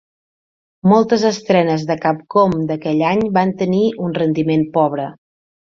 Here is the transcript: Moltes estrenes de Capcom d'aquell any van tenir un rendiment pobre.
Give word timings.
Moltes 0.91 1.25
estrenes 1.29 1.85
de 1.91 1.99
Capcom 2.07 2.57
d'aquell 2.73 3.07
any 3.13 3.25
van 3.39 3.55
tenir 3.63 3.87
un 4.09 4.21
rendiment 4.21 4.71
pobre. 4.81 5.11